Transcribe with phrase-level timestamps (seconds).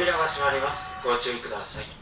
[0.00, 1.06] 扉が閉まります。
[1.06, 1.99] ご注意ください。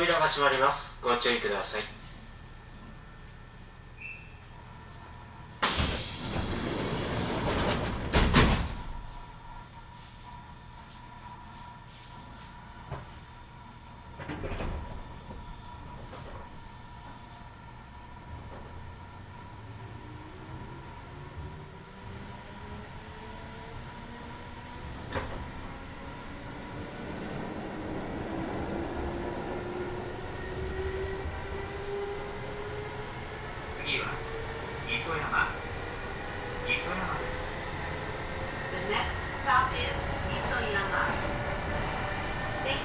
[0.00, 0.80] 扉が閉まります。
[1.02, 1.99] ご注意ください。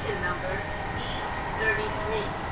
[0.06, 0.62] Station number
[1.02, 2.45] E33.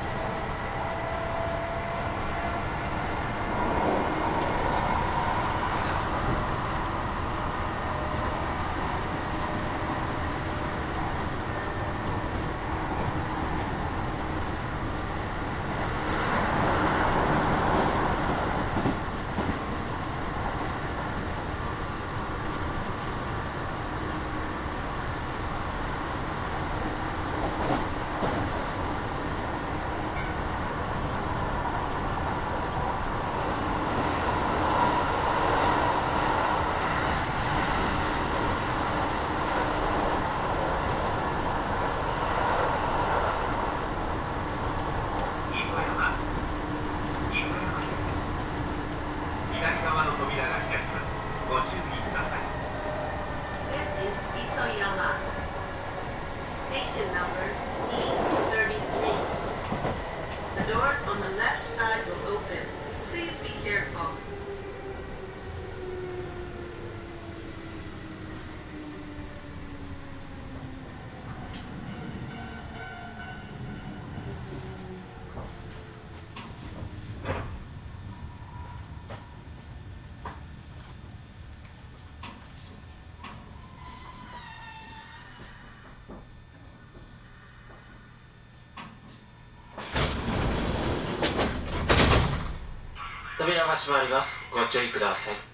[93.76, 94.28] 始まります。
[94.52, 95.53] ご注意ください。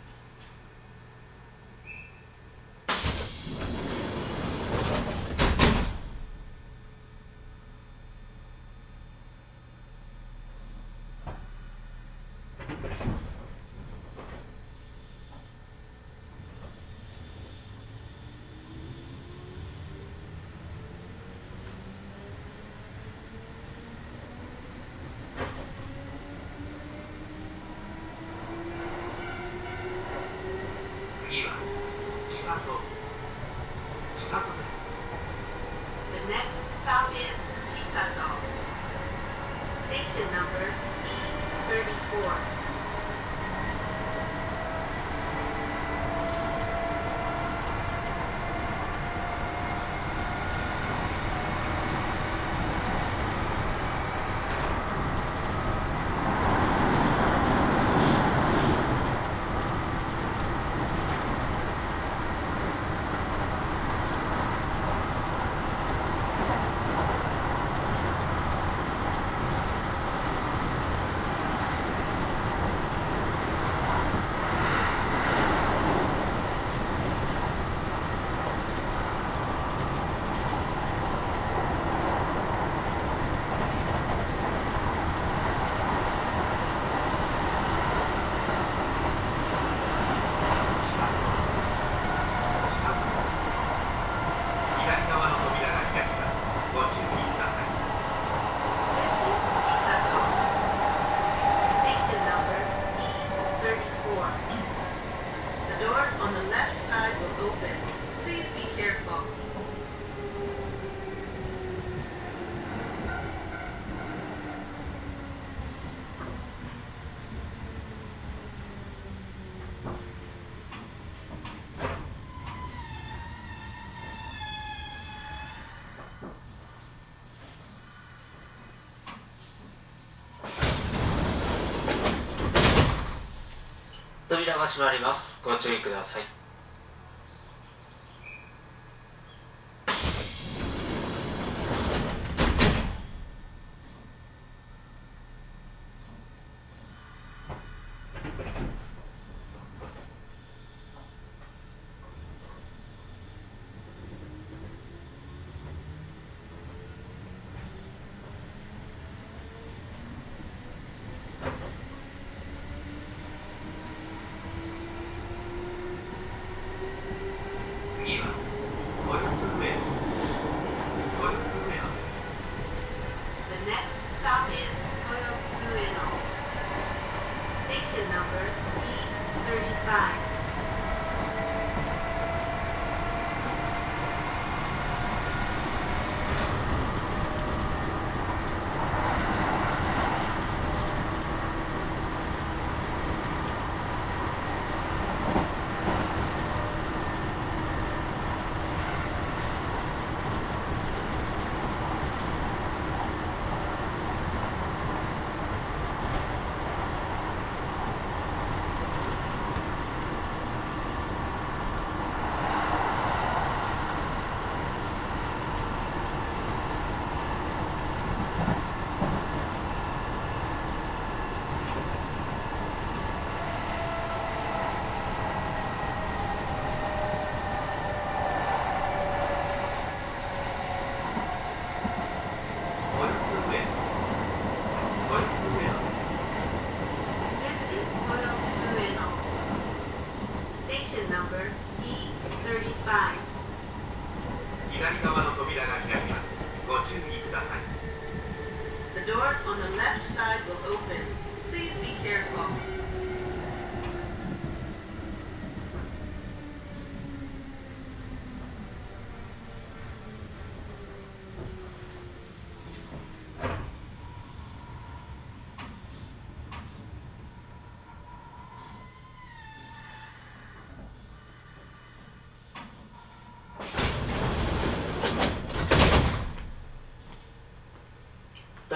[134.41, 135.45] 扉が閉まります。
[135.45, 136.40] ご注意ください。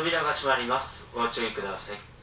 [0.05, 0.87] 扉が閉まります。
[1.15, 2.14] ご注意ください。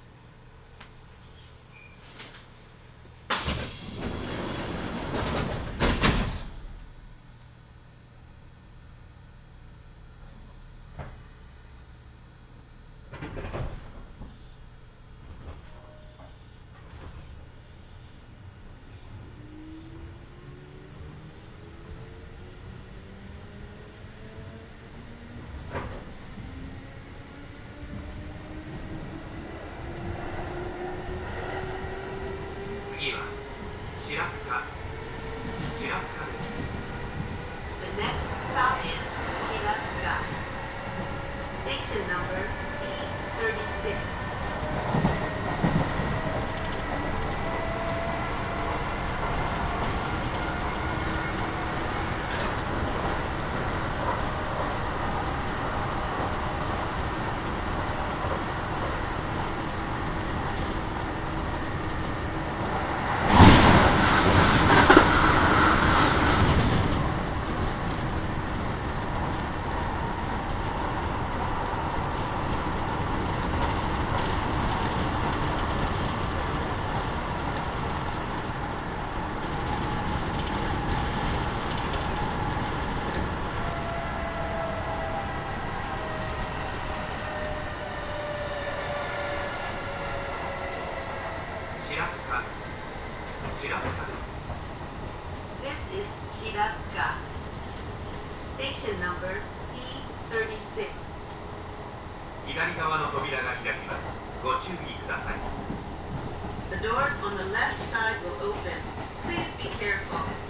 [107.41, 108.77] the left side will open.
[109.25, 110.40] Please be careful.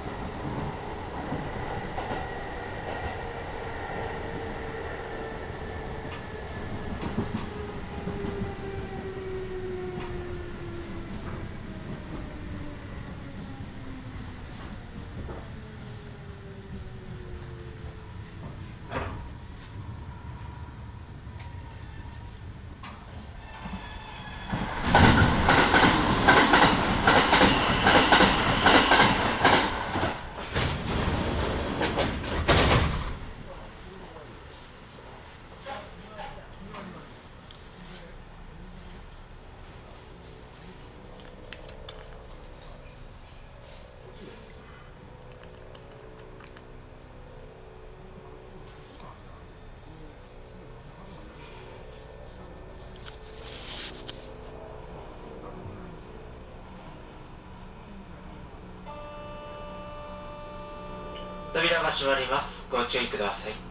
[61.54, 62.48] 扉が閉まります。
[62.72, 63.71] ご注意ください。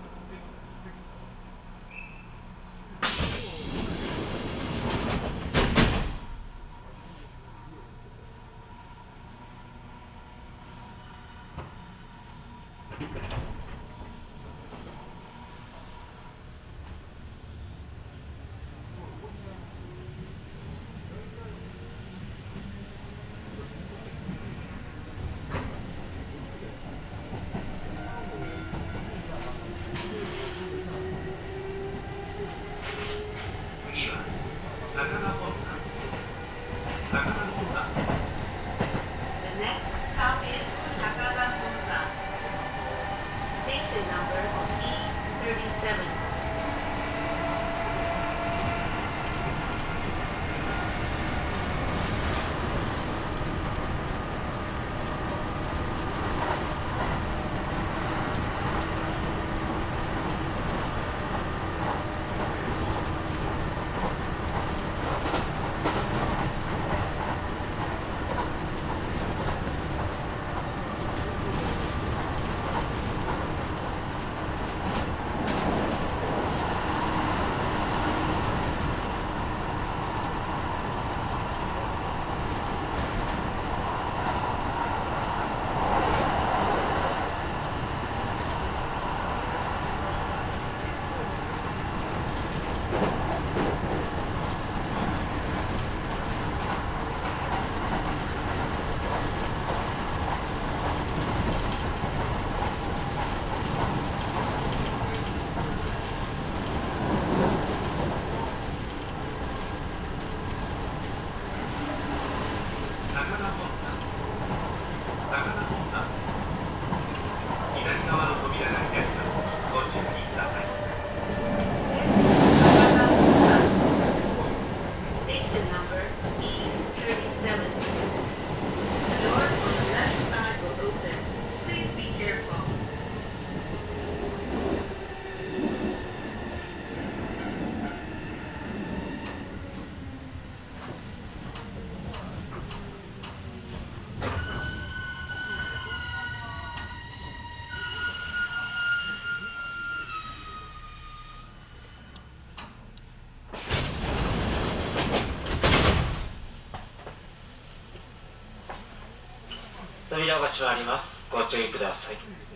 [160.58, 161.30] 橋はあります。
[161.30, 162.49] ご注意ください。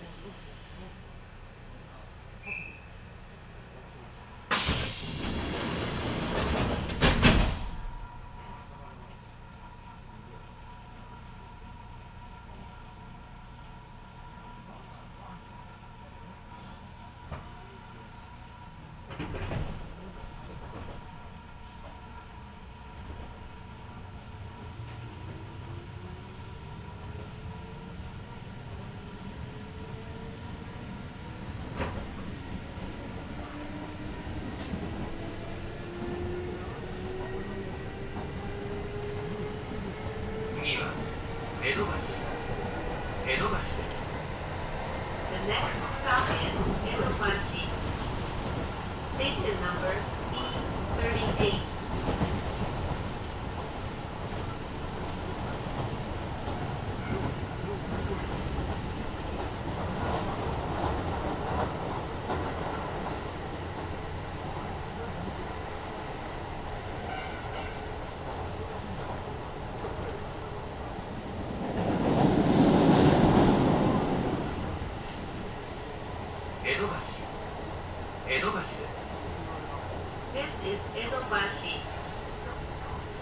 [80.66, 81.80] is Edobashi.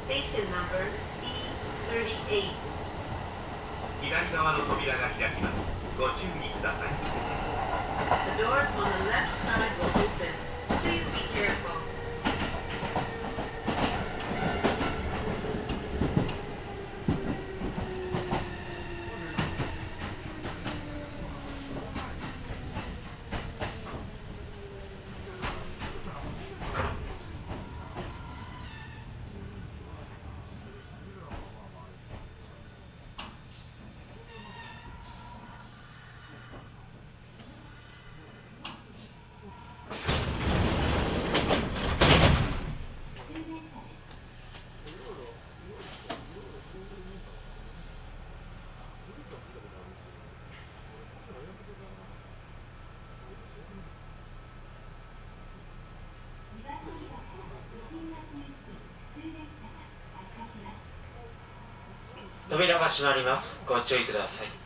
[0.06, 0.88] Station number
[1.22, 2.52] E38.
[4.02, 5.56] 左側の扉が開きます
[5.98, 6.90] ご注意ください
[8.38, 10.34] The doors on the left side will open.
[10.84, 11.81] Please be careful.
[62.93, 63.61] 閉まります。
[63.67, 64.63] ご注意ください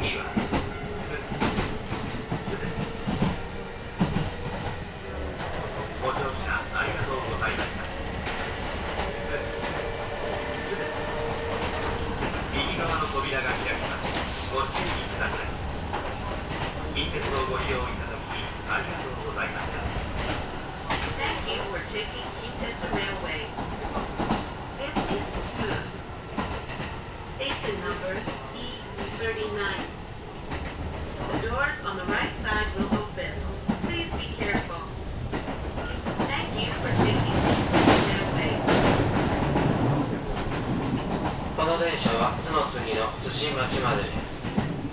[0.00, 0.40] 次は「す」
[2.48, 2.72] 「す」です
[6.00, 7.88] ご乗車ありがとうございました「す」
[10.64, 10.96] 「す」です
[12.56, 15.40] 右側の扉が開きますご注意ください
[16.94, 18.40] 近鉄をご利用いただき
[18.72, 19.76] ありがとうございました
[21.20, 23.44] Thank you for taking Kintetsu Railway.
[24.80, 25.20] This is
[25.60, 25.68] Fu.
[27.36, 28.16] Station number
[28.56, 29.60] E39.
[31.30, 33.32] The doors on the right side will open.
[33.84, 34.80] Please be careful.
[36.26, 38.56] Thank you for taking Kintetsu Railway.
[41.56, 44.14] この電車は津の次の津新町までです。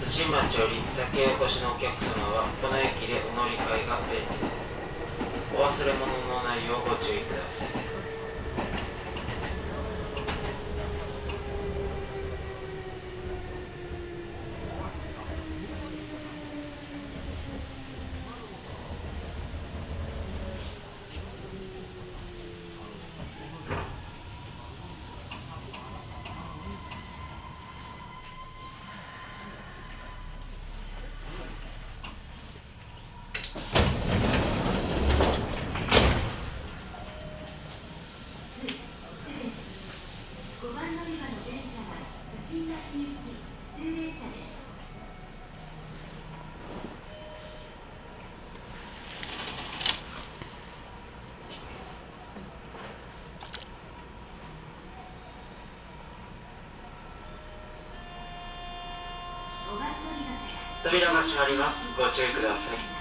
[0.09, 4.57] 津新町より先お越しのお客様はこの駅でお乗り換えが便利です。
[5.53, 7.87] お忘れ物のないようご注意ください
[40.59, 41.95] 5番乗り場の電車は
[42.49, 43.29] 津新町行き
[43.77, 44.57] 普通電車です。
[59.67, 62.97] 5番乗り場から扉が閉まりますご注意ください。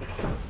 [0.00, 0.49] 発車